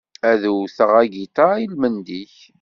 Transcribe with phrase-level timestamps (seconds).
[0.31, 2.35] Ad uteɣ agitar i-lmend-ik.